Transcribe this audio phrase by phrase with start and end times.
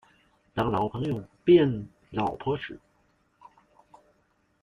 [0.55, 2.79] 當女朋友變老婆時